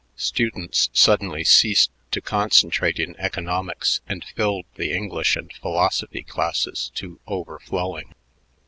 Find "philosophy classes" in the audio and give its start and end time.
5.53-6.91